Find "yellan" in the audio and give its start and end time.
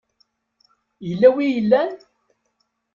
1.55-1.91